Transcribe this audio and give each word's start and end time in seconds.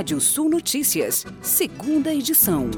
Rádio 0.00 0.18
Sul 0.18 0.48
Notícias, 0.48 1.26
segunda 1.42 2.10
edição. 2.10 2.70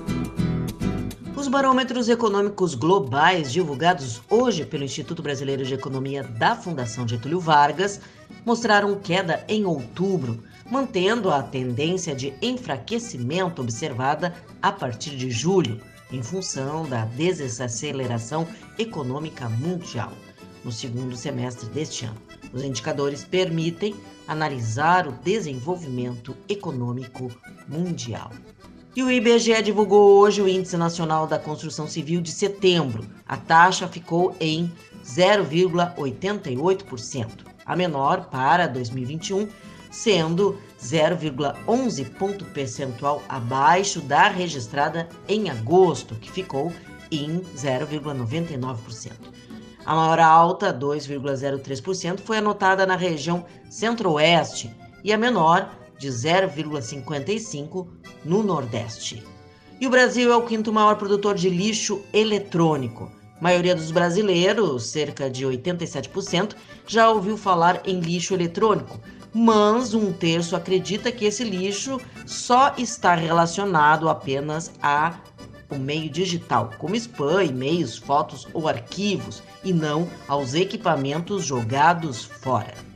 Os 1.37 1.47
barômetros 1.47 2.09
econômicos 2.09 2.75
globais 2.75 3.53
divulgados 3.53 4.21
hoje 4.29 4.67
pelo 4.67 4.83
Instituto 4.83 5.23
Brasileiro 5.23 5.65
de 5.65 5.73
Economia 5.73 6.25
da 6.25 6.57
Fundação 6.57 7.07
Getúlio 7.07 7.39
Vargas 7.39 8.01
mostraram 8.45 8.99
queda 8.99 9.45
em 9.47 9.65
outubro, 9.65 10.43
mantendo 10.69 11.31
a 11.31 11.45
tendência 11.45 12.13
de 12.13 12.35
enfraquecimento 12.43 13.63
observada 13.63 14.35
a 14.61 14.73
partir 14.73 15.17
de 15.17 15.31
julho, 15.31 15.81
em 16.11 16.25
função 16.25 16.89
da 16.89 17.05
desaceleração 17.05 18.49
econômica 18.77 19.49
mundial 19.49 20.13
no 20.65 20.73
segundo 20.73 21.17
semestre 21.17 21.69
deste 21.69 22.05
ano. 22.05 22.32
Os 22.53 22.63
indicadores 22.63 23.25
permitem 23.25 23.97
analisar 24.29 25.09
o 25.09 25.13
desenvolvimento 25.13 26.37
econômico 26.49 27.29
mundial. 27.69 28.31
E 28.95 29.03
o 29.03 29.11
IBGE 29.11 29.63
divulgou 29.63 30.19
hoje 30.19 30.43
o 30.43 30.49
Índice 30.49 30.77
Nacional 30.77 31.27
da 31.27 31.39
Construção 31.39 31.89
Civil 31.89 32.21
de 32.21 32.31
setembro. 32.31 33.07
A 33.27 33.39
taxa 33.39 33.89
ficou 33.89 34.37
em 34.39 34.71
0,88%, 35.03 37.47
a 37.65 37.75
menor 37.75 38.27
para 38.27 38.67
2021, 38.67 39.49
sendo 39.91 40.59
0,11 40.79 42.11
ponto 42.19 42.45
percentual 42.47 43.23
abaixo 43.29 44.01
da 44.03 44.29
registrada 44.29 45.09
em 45.27 45.49
agosto, 45.49 46.17
que 46.17 46.31
ficou 46.31 46.71
em 47.11 47.41
0,99%. 47.57 49.32
A 49.85 49.95
maior 49.95 50.21
alta, 50.21 50.73
2,03%, 50.73 52.21
foi 52.21 52.39
anotada 52.39 52.87
na 52.87 52.97
região 52.97 53.45
centro-oeste 53.69 54.75
e 55.03 55.13
a 55.13 55.19
menor, 55.19 55.69
de 55.99 56.09
0,55%, 56.09 57.87
no 58.25 58.43
nordeste. 58.43 59.23
E 59.81 59.87
o 59.87 59.91
Brasil 59.91 60.33
é 60.33 60.37
o 60.37 60.47
quinto 60.47 60.73
maior 60.73 60.97
produtor 60.97 61.35
de 61.35 61.51
lixo 61.51 62.03
eletrônico. 62.13 63.11
A 63.39 63.43
maioria 63.43 63.75
dos 63.75 63.91
brasileiros, 63.91 64.87
cerca 64.87 65.29
de 65.29 65.45
87%, 65.45 66.55
já 66.87 67.11
ouviu 67.11 67.37
falar 67.37 67.83
em 67.85 67.99
lixo 67.99 68.35
eletrônico, 68.35 69.01
mas 69.35 69.95
um 69.95 70.13
terço 70.13 70.55
acredita 70.55 71.11
que 71.11 71.25
esse 71.25 71.43
lixo 71.43 72.01
só 72.27 72.75
está 72.79 73.15
relacionado 73.15 74.09
apenas 74.09 74.71
a 74.81 75.15
o 75.73 75.79
meio 75.79 76.11
digital, 76.11 76.71
como 76.79 76.95
spam, 76.95 77.43
e-mails, 77.43 77.99
fotos 77.99 78.47
ou 78.53 78.69
arquivos, 78.69 79.43
e 79.65 79.73
não 79.73 80.09
aos 80.29 80.55
equipamentos 80.55 81.45
jogados 81.45 82.25
fora. 82.25 82.93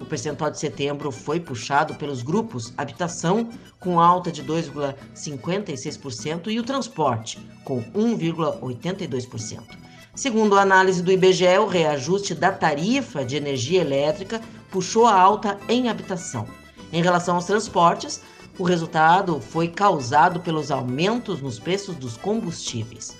O 0.00 0.06
percentual 0.06 0.50
de 0.50 0.58
setembro 0.58 1.12
foi 1.12 1.38
puxado 1.38 1.94
pelos 1.96 2.22
grupos 2.22 2.72
habitação, 2.78 3.50
com 3.78 4.00
alta 4.00 4.32
de 4.32 4.42
2,56%, 4.42 6.50
e 6.50 6.58
o 6.58 6.64
transporte, 6.64 7.38
com 7.62 7.82
1,82%. 7.92 9.89
Segundo 10.14 10.58
a 10.58 10.62
análise 10.62 11.02
do 11.02 11.12
IBGE, 11.12 11.58
o 11.58 11.66
reajuste 11.66 12.34
da 12.34 12.50
tarifa 12.50 13.24
de 13.24 13.36
energia 13.36 13.80
elétrica 13.80 14.40
puxou 14.70 15.06
a 15.06 15.14
alta 15.14 15.58
em 15.68 15.88
habitação. 15.88 16.46
Em 16.92 17.02
relação 17.02 17.36
aos 17.36 17.46
transportes, 17.46 18.20
o 18.58 18.64
resultado 18.64 19.40
foi 19.40 19.68
causado 19.68 20.40
pelos 20.40 20.70
aumentos 20.70 21.40
nos 21.40 21.58
preços 21.58 21.94
dos 21.94 22.16
combustíveis. 22.16 23.16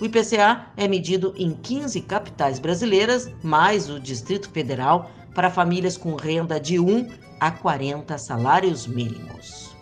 O 0.00 0.04
IPCA 0.04 0.66
é 0.76 0.86
medido 0.86 1.34
em 1.36 1.52
15 1.52 2.00
capitais 2.02 2.58
brasileiras, 2.58 3.30
mais 3.42 3.88
o 3.88 3.98
Distrito 3.98 4.50
Federal, 4.50 5.10
para 5.34 5.50
famílias 5.50 5.96
com 5.96 6.14
renda 6.14 6.60
de 6.60 6.78
1 6.78 7.08
a 7.40 7.50
40 7.50 8.16
salários 8.18 8.86
mínimos. 8.86 9.73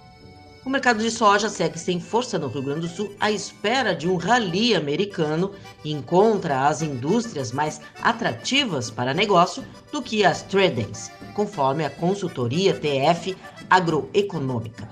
O 0.65 0.71
mercado 0.71 1.03
de 1.03 1.11
soja 1.11 1.49
segue 1.49 1.77
sem 1.77 1.99
força 1.99 2.39
no 2.39 2.47
Rio 2.47 2.63
Grande 2.63 2.83
do 2.83 2.89
Sul 2.89 3.13
à 3.19 3.33
espera 3.33 3.97
de 3.97 4.09
um 4.09 4.15
rally 4.15 4.77
americano 4.77 5.51
e 5.85 5.91
encontra 5.91 6.69
as 6.69 6.83
indústrias 6.83 7.51
mais 7.51 7.81
atrativas 8.01 8.89
para 8.89 9.13
negócio 9.13 9.65
do 9.91 10.01
que 10.01 10.25
as 10.25 10.43
tradings, 10.43 11.11
conforme 11.35 11.85
a 11.85 11.91
consultoria 11.91 12.73
TF 12.75 13.37
Agroeconômica. 13.69 14.89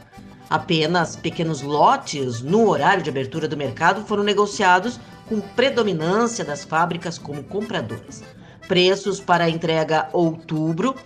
Apenas 0.49 1.15
pequenos 1.15 1.63
lotes 1.63 2.41
no 2.41 2.69
horário 2.69 3.05
de 3.05 3.11
abertura 3.11 3.47
do 3.47 3.57
mercado 3.57 4.05
foram 4.05 4.25
negociados 4.25 4.99
com 5.29 5.41
predominância 5.41 6.45
das 6.45 6.65
fábricas 6.65 7.17
como 7.17 7.45
compradoras. 7.45 8.25
Preços 8.67 9.21
para 9.21 9.49
entrega 9.49 10.09
outubro 10.13 10.97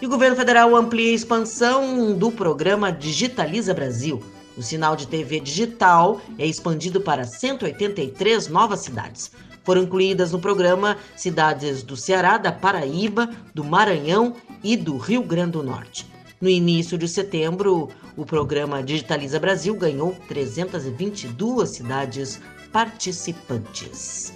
E 0.00 0.06
o 0.06 0.08
governo 0.08 0.36
federal 0.36 0.74
amplia 0.74 1.10
a 1.10 1.14
expansão 1.14 2.14
do 2.14 2.32
programa 2.32 2.90
Digitaliza 2.90 3.72
Brasil. 3.72 4.20
O 4.56 4.62
sinal 4.62 4.96
de 4.96 5.06
TV 5.06 5.40
digital 5.40 6.20
é 6.38 6.46
expandido 6.46 7.00
para 7.00 7.24
183 7.24 8.48
novas 8.48 8.80
cidades. 8.80 9.30
Foram 9.64 9.82
incluídas 9.82 10.32
no 10.32 10.40
programa 10.40 10.96
cidades 11.16 11.82
do 11.82 11.96
Ceará, 11.96 12.36
da 12.36 12.50
Paraíba, 12.50 13.30
do 13.54 13.62
Maranhão 13.62 14.34
e 14.62 14.76
do 14.76 14.96
Rio 14.96 15.22
Grande 15.22 15.52
do 15.52 15.62
Norte. 15.62 16.11
No 16.42 16.48
início 16.48 16.98
de 16.98 17.06
setembro, 17.06 17.88
o 18.16 18.26
programa 18.26 18.82
Digitaliza 18.82 19.38
Brasil 19.38 19.76
ganhou 19.76 20.16
322 20.26 21.70
cidades 21.70 22.40
participantes. 22.72 24.32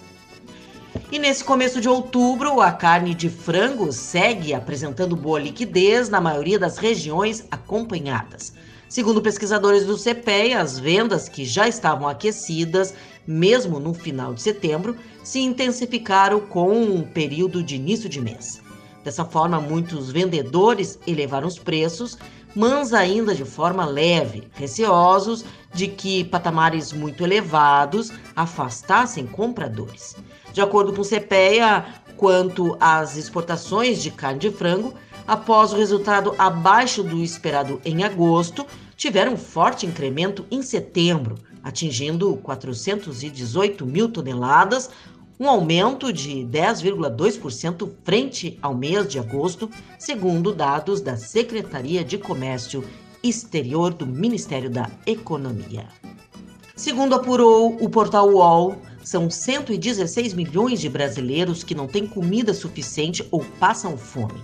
E 1.11 1.19
nesse 1.19 1.43
começo 1.43 1.81
de 1.81 1.89
outubro, 1.89 2.61
a 2.61 2.71
carne 2.71 3.12
de 3.12 3.28
frango 3.28 3.93
segue 3.93 4.55
apresentando 4.55 5.17
boa 5.17 5.41
liquidez 5.41 6.09
na 6.09 6.21
maioria 6.21 6.61
das 6.61 6.78
regiões 6.78 7.44
acompanhadas. 7.50 8.53
Segundo 8.88 9.21
pesquisadores 9.21 9.84
do 9.84 9.99
CPEA, 9.99 10.61
as 10.61 10.78
vendas 10.78 11.28
que 11.28 11.44
já 11.44 11.67
estavam 11.67 12.06
aquecidas, 12.06 12.94
mesmo 13.27 13.81
no 13.81 13.93
final 13.93 14.33
de 14.33 14.43
setembro, 14.43 14.97
se 15.25 15.41
intensificaram 15.41 16.38
com 16.38 16.71
um 16.73 17.03
período 17.03 17.65
de 17.65 17.75
início 17.75 18.09
de 18.09 18.21
mês. 18.21 18.65
Dessa 19.06 19.25
forma, 19.25 19.61
muitos 19.61 20.11
vendedores 20.11 20.99
elevaram 21.06 21.47
os 21.47 21.61
preços, 21.61 22.19
mas 22.56 22.93
ainda 22.93 23.37
de 23.37 23.44
forma 23.44 23.84
leve, 23.84 24.49
receosos 24.55 25.44
de 25.72 25.87
que 25.87 26.25
patamares 26.25 26.93
muito 26.93 27.22
elevados 27.22 28.11
afastassem 28.34 29.25
compradores. 29.25 30.17
De 30.53 30.61
acordo 30.61 30.93
com 30.93 31.03
o 31.03 31.05
CPEA, 31.05 31.87
quanto 32.17 32.77
às 32.81 33.17
exportações 33.17 34.03
de 34.03 34.11
carne 34.11 34.41
de 34.41 34.50
frango, 34.50 34.93
após 35.25 35.73
o 35.73 35.77
resultado 35.77 36.34
abaixo 36.37 37.05
do 37.05 37.23
esperado 37.23 37.81
em 37.85 38.02
agosto, 38.02 38.67
tiveram 38.97 39.35
um 39.35 39.38
forte 39.38 39.87
incremento 39.87 40.44
em 40.50 40.62
setembro, 40.62 41.37
atingindo 41.62 42.37
418 42.38 43.87
mil 43.87 44.09
toneladas, 44.09 44.91
um 45.38 45.49
aumento 45.49 46.12
de 46.12 46.47
10,2% 46.47 47.91
frente 48.03 48.59
ao 48.62 48.75
mês 48.75 49.06
de 49.06 49.19
agosto, 49.19 49.71
segundo 49.99 50.55
dados 50.55 51.00
da 51.00 51.17
Secretaria 51.17 52.03
de 52.03 52.17
Comércio 52.17 52.83
Exterior 53.23 53.93
do 53.93 54.06
Ministério 54.06 54.71
da 54.71 54.91
Economia. 55.06 55.87
Segundo 56.75 57.15
apurou 57.15 57.77
o 57.81 57.88
portal 57.88 58.29
UOL, 58.31 58.77
são 59.03 59.31
116 59.31 60.35
milhões 60.35 60.81
de 60.81 60.88
brasileiros 60.88 61.62
que 61.62 61.75
não 61.75 61.87
têm 61.87 62.06
comida 62.06 62.53
suficiente 62.53 63.27
ou 63.31 63.44
passam 63.59 63.97
fome. 63.97 64.43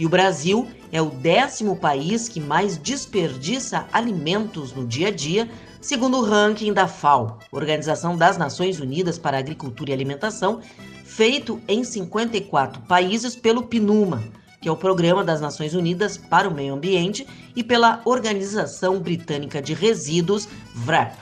E 0.00 0.06
o 0.06 0.08
Brasil 0.08 0.66
é 0.90 1.02
o 1.02 1.10
décimo 1.10 1.76
país 1.76 2.26
que 2.26 2.40
mais 2.40 2.78
desperdiça 2.78 3.86
alimentos 3.92 4.72
no 4.72 4.86
dia 4.86 5.08
a 5.08 5.10
dia, 5.10 5.46
segundo 5.78 6.16
o 6.16 6.24
ranking 6.24 6.72
da 6.72 6.88
FAO, 6.88 7.38
Organização 7.52 8.16
das 8.16 8.38
Nações 8.38 8.80
Unidas 8.80 9.18
para 9.18 9.36
Agricultura 9.36 9.90
e 9.90 9.92
Alimentação, 9.92 10.62
feito 11.04 11.60
em 11.68 11.84
54 11.84 12.80
países 12.84 13.36
pelo 13.36 13.64
PNUMA, 13.64 14.24
que 14.62 14.70
é 14.70 14.72
o 14.72 14.76
Programa 14.76 15.22
das 15.22 15.38
Nações 15.38 15.74
Unidas 15.74 16.16
para 16.16 16.48
o 16.48 16.54
Meio 16.54 16.72
Ambiente, 16.72 17.26
e 17.54 17.62
pela 17.62 18.00
Organização 18.06 19.00
Britânica 19.00 19.60
de 19.60 19.74
Resíduos, 19.74 20.48
VRAP. 20.74 21.14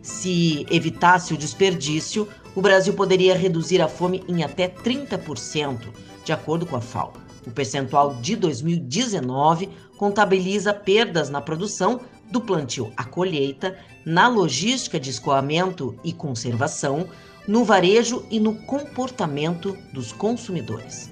Se 0.00 0.64
evitasse 0.70 1.34
o 1.34 1.36
desperdício, 1.36 2.26
o 2.54 2.62
Brasil 2.62 2.94
poderia 2.94 3.36
reduzir 3.36 3.82
a 3.82 3.86
fome 3.86 4.24
em 4.26 4.42
até 4.42 4.66
30%, 4.66 5.88
de 6.24 6.32
acordo 6.32 6.64
com 6.64 6.74
a 6.74 6.80
FAO. 6.80 7.27
O 7.48 7.50
percentual 7.50 8.16
de 8.16 8.36
2019 8.36 9.70
contabiliza 9.96 10.74
perdas 10.74 11.30
na 11.30 11.40
produção 11.40 11.98
do 12.30 12.42
plantio 12.42 12.92
à 12.94 13.04
colheita, 13.04 13.78
na 14.04 14.28
logística 14.28 15.00
de 15.00 15.08
escoamento 15.08 15.98
e 16.04 16.12
conservação, 16.12 17.08
no 17.46 17.64
varejo 17.64 18.22
e 18.30 18.38
no 18.38 18.54
comportamento 18.54 19.74
dos 19.94 20.12
consumidores. 20.12 21.10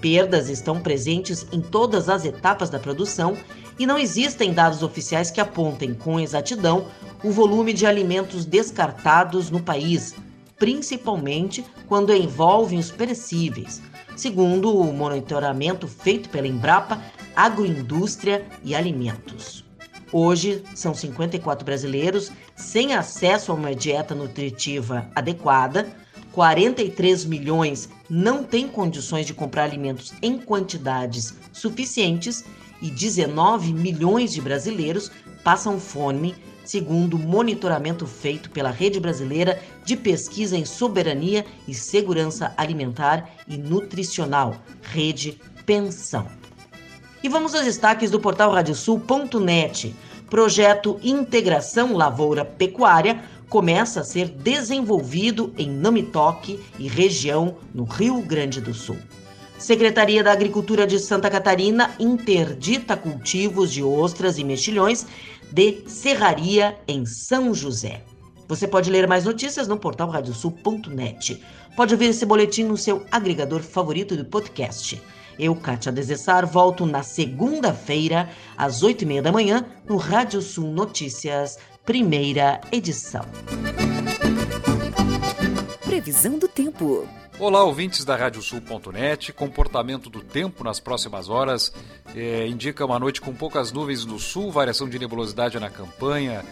Perdas 0.00 0.48
estão 0.48 0.80
presentes 0.80 1.46
em 1.52 1.60
todas 1.60 2.08
as 2.08 2.24
etapas 2.24 2.68
da 2.68 2.80
produção 2.80 3.36
e 3.78 3.86
não 3.86 3.96
existem 3.96 4.52
dados 4.52 4.82
oficiais 4.82 5.30
que 5.30 5.40
apontem 5.40 5.94
com 5.94 6.18
exatidão 6.18 6.88
o 7.22 7.30
volume 7.30 7.72
de 7.72 7.86
alimentos 7.86 8.44
descartados 8.44 9.48
no 9.48 9.62
país, 9.62 10.16
principalmente 10.58 11.64
quando 11.86 12.12
envolvem 12.12 12.80
os 12.80 12.90
perecíveis, 12.90 13.80
segundo 14.18 14.76
o 14.76 14.92
monitoramento 14.92 15.86
feito 15.86 16.28
pela 16.28 16.46
Embrapa 16.46 17.00
Agroindústria 17.36 18.44
e 18.64 18.74
Alimentos. 18.74 19.64
Hoje, 20.12 20.64
são 20.74 20.92
54 20.92 21.64
brasileiros 21.64 22.32
sem 22.56 22.94
acesso 22.94 23.52
a 23.52 23.54
uma 23.54 23.74
dieta 23.74 24.14
nutritiva 24.14 25.08
adequada, 25.14 25.86
43 26.32 27.24
milhões 27.26 27.88
não 28.08 28.42
têm 28.42 28.66
condições 28.66 29.26
de 29.26 29.34
comprar 29.34 29.64
alimentos 29.64 30.12
em 30.20 30.38
quantidades 30.38 31.34
suficientes 31.52 32.44
e 32.82 32.90
19 32.90 33.72
milhões 33.72 34.32
de 34.32 34.40
brasileiros 34.40 35.10
passam 35.44 35.78
fome, 35.78 36.34
segundo 36.68 37.18
monitoramento 37.18 38.06
feito 38.06 38.50
pela 38.50 38.70
Rede 38.70 39.00
Brasileira 39.00 39.58
de 39.86 39.96
Pesquisa 39.96 40.54
em 40.54 40.66
Soberania 40.66 41.46
e 41.66 41.72
Segurança 41.72 42.52
Alimentar 42.58 43.30
e 43.48 43.56
Nutricional, 43.56 44.54
Rede 44.82 45.40
Pensão. 45.64 46.26
E 47.22 47.28
vamos 47.28 47.54
aos 47.54 47.64
destaques 47.64 48.10
do 48.10 48.20
portal 48.20 48.52
radiosul.net. 48.52 49.96
Projeto 50.28 51.00
Integração 51.02 51.96
Lavoura 51.96 52.44
Pecuária 52.44 53.24
começa 53.48 54.00
a 54.00 54.04
ser 54.04 54.28
desenvolvido 54.28 55.54
em 55.56 55.70
Namitoque 55.70 56.60
e 56.78 56.86
região 56.86 57.56
no 57.74 57.84
Rio 57.84 58.20
Grande 58.20 58.60
do 58.60 58.74
Sul. 58.74 58.98
Secretaria 59.58 60.22
da 60.22 60.30
Agricultura 60.30 60.86
de 60.86 61.00
Santa 61.00 61.28
Catarina 61.28 61.90
interdita 61.98 62.96
cultivos 62.96 63.72
de 63.72 63.82
ostras 63.82 64.38
e 64.38 64.44
mexilhões 64.44 65.04
de 65.52 65.82
serraria 65.86 66.78
em 66.86 67.04
São 67.06 67.54
José. 67.54 68.02
Você 68.46 68.66
pode 68.66 68.90
ler 68.90 69.06
mais 69.06 69.24
notícias 69.24 69.68
no 69.68 69.76
portal 69.76 70.08
radiosul.net. 70.08 71.42
Pode 71.76 71.94
ouvir 71.94 72.06
esse 72.06 72.24
boletim 72.24 72.64
no 72.64 72.76
seu 72.76 73.04
agregador 73.10 73.60
favorito 73.60 74.16
de 74.16 74.24
podcast. 74.24 75.00
Eu, 75.38 75.54
Kátia 75.54 75.92
Desessar, 75.92 76.46
volto 76.46 76.84
na 76.84 77.02
segunda-feira, 77.02 78.28
às 78.56 78.82
oito 78.82 79.02
e 79.02 79.06
meia 79.06 79.22
da 79.22 79.30
manhã, 79.30 79.64
no 79.88 79.96
Rádio 79.96 80.42
Sul 80.42 80.72
Notícias, 80.72 81.58
primeira 81.84 82.60
edição. 82.72 83.24
Previsão 86.08 86.38
do 86.38 86.48
tempo. 86.48 87.06
Olá, 87.38 87.62
ouvintes 87.64 88.02
da 88.02 88.16
Radiosul.net. 88.16 89.30
Comportamento 89.34 90.08
do 90.08 90.22
tempo 90.22 90.64
nas 90.64 90.80
próximas 90.80 91.28
horas 91.28 91.70
é, 92.16 92.46
indica 92.46 92.82
uma 92.86 92.98
noite 92.98 93.20
com 93.20 93.34
poucas 93.34 93.72
nuvens 93.72 94.06
no 94.06 94.18
sul, 94.18 94.50
variação 94.50 94.88
de 94.88 94.98
nebulosidade 94.98 95.60
na 95.60 95.68
campanha, 95.68 96.46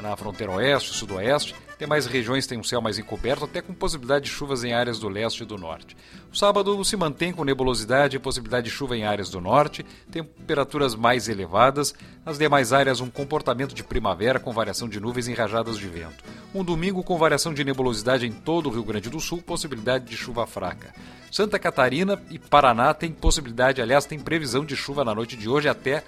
na 0.00 0.16
fronteira 0.16 0.52
oeste, 0.52 0.90
sudoeste. 0.90 1.56
Demais 1.80 2.04
regiões 2.04 2.46
têm 2.46 2.58
um 2.58 2.62
céu 2.62 2.82
mais 2.82 2.98
encoberto, 2.98 3.46
até 3.46 3.62
com 3.62 3.72
possibilidade 3.72 4.26
de 4.26 4.30
chuvas 4.30 4.62
em 4.64 4.74
áreas 4.74 4.98
do 4.98 5.08
leste 5.08 5.44
e 5.44 5.46
do 5.46 5.56
norte. 5.56 5.96
O 6.30 6.36
sábado 6.36 6.84
se 6.84 6.94
mantém 6.94 7.32
com 7.32 7.42
nebulosidade 7.42 8.14
e 8.14 8.18
possibilidade 8.18 8.66
de 8.66 8.70
chuva 8.70 8.98
em 8.98 9.04
áreas 9.04 9.30
do 9.30 9.40
norte, 9.40 9.82
temperaturas 10.10 10.94
mais 10.94 11.26
elevadas. 11.26 11.94
Nas 12.22 12.36
demais 12.36 12.74
áreas, 12.74 13.00
um 13.00 13.08
comportamento 13.08 13.74
de 13.74 13.82
primavera 13.82 14.38
com 14.38 14.52
variação 14.52 14.90
de 14.90 15.00
nuvens 15.00 15.26
e 15.26 15.32
rajadas 15.32 15.78
de 15.78 15.88
vento. 15.88 16.22
Um 16.54 16.62
domingo 16.62 17.02
com 17.02 17.16
variação 17.16 17.54
de 17.54 17.64
nebulosidade 17.64 18.26
em 18.26 18.32
todo 18.32 18.68
o 18.68 18.72
Rio 18.72 18.84
Grande 18.84 19.08
do 19.08 19.18
Sul, 19.18 19.40
possibilidade 19.40 20.04
de 20.04 20.18
chuva 20.18 20.46
fraca. 20.46 20.94
Santa 21.32 21.58
Catarina 21.58 22.20
e 22.30 22.38
Paraná 22.38 22.92
têm 22.92 23.10
possibilidade, 23.10 23.80
aliás, 23.80 24.04
tem 24.04 24.18
previsão 24.18 24.66
de 24.66 24.76
chuva 24.76 25.02
na 25.02 25.14
noite 25.14 25.34
de 25.34 25.48
hoje 25.48 25.66
até 25.66 26.04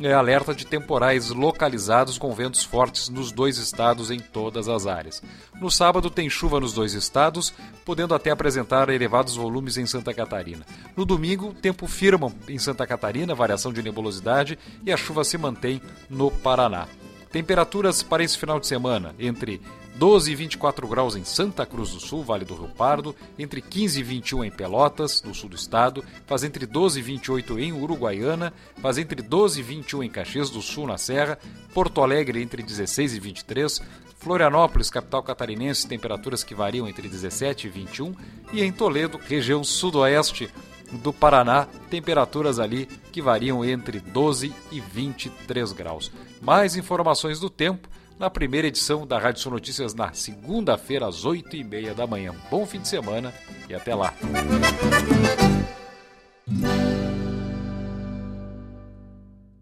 é, 0.00 0.12
alerta 0.12 0.54
de 0.54 0.66
temporais 0.66 1.30
localizados 1.30 2.18
com 2.18 2.32
ventos 2.32 2.64
fortes 2.64 3.08
nos 3.08 3.32
dois 3.32 3.58
estados 3.58 4.10
em 4.10 4.18
todas 4.18 4.68
as 4.68 4.86
áreas. 4.86 5.22
No 5.60 5.70
sábado 5.70 6.10
tem 6.10 6.28
chuva 6.28 6.60
nos 6.60 6.72
dois 6.72 6.94
estados, 6.94 7.52
podendo 7.84 8.14
até 8.14 8.30
apresentar 8.30 8.88
elevados 8.88 9.36
volumes 9.36 9.76
em 9.76 9.86
Santa 9.86 10.14
Catarina. 10.14 10.64
No 10.96 11.04
domingo, 11.04 11.52
tempo 11.52 11.86
firme 11.86 12.32
em 12.48 12.58
Santa 12.58 12.86
Catarina, 12.86 13.34
variação 13.34 13.72
de 13.72 13.82
nebulosidade 13.82 14.58
e 14.84 14.92
a 14.92 14.96
chuva 14.96 15.24
se 15.24 15.36
mantém 15.38 15.80
no 16.08 16.30
Paraná. 16.30 16.88
Temperaturas 17.30 18.02
para 18.02 18.24
esse 18.24 18.38
final 18.38 18.58
de 18.58 18.66
semana 18.66 19.14
entre 19.18 19.60
12 19.98 20.30
e 20.30 20.34
24 20.36 20.86
graus 20.86 21.16
em 21.16 21.24
Santa 21.24 21.66
Cruz 21.66 21.90
do 21.90 21.98
Sul, 21.98 22.22
Vale 22.22 22.44
do 22.44 22.54
Rio 22.54 22.68
Pardo, 22.68 23.16
entre 23.36 23.60
15 23.60 23.98
e 23.98 24.02
21 24.04 24.44
em 24.44 24.50
Pelotas, 24.50 25.24
no 25.24 25.34
sul 25.34 25.50
do 25.50 25.56
estado, 25.56 26.04
faz 26.24 26.44
entre 26.44 26.66
12 26.66 27.00
e 27.00 27.02
28 27.02 27.58
em 27.58 27.72
Uruguaiana, 27.72 28.52
faz 28.80 28.96
entre 28.96 29.20
12 29.20 29.58
e 29.58 29.62
21 29.64 30.04
em 30.04 30.08
Caxias 30.08 30.50
do 30.50 30.62
Sul, 30.62 30.86
na 30.86 30.96
Serra, 30.96 31.36
Porto 31.74 32.00
Alegre 32.00 32.40
entre 32.40 32.62
16 32.62 33.14
e 33.14 33.18
23, 33.18 33.82
Florianópolis, 34.20 34.88
capital 34.88 35.20
catarinense, 35.20 35.88
temperaturas 35.88 36.44
que 36.44 36.54
variam 36.54 36.86
entre 36.86 37.08
17 37.08 37.66
e 37.66 37.70
21, 37.70 38.14
e 38.52 38.62
em 38.62 38.70
Toledo, 38.70 39.18
região 39.18 39.64
sudoeste 39.64 40.48
do 40.92 41.12
Paraná, 41.12 41.66
temperaturas 41.90 42.60
ali 42.60 42.86
que 43.10 43.20
variam 43.20 43.64
entre 43.64 43.98
12 43.98 44.54
e 44.70 44.80
23 44.80 45.72
graus. 45.72 46.12
Mais 46.40 46.76
informações 46.76 47.40
do 47.40 47.50
tempo 47.50 47.88
na 48.18 48.28
primeira 48.28 48.66
edição 48.66 49.06
da 49.06 49.18
Rádio 49.18 49.40
Sul 49.40 49.52
Notícias 49.52 49.94
na 49.94 50.12
segunda-feira, 50.12 51.06
às 51.06 51.24
8h30 51.24 51.94
da 51.94 52.06
manhã. 52.06 52.34
Bom 52.50 52.66
fim 52.66 52.80
de 52.80 52.88
semana 52.88 53.32
e 53.68 53.74
até 53.74 53.94
lá. 53.94 54.12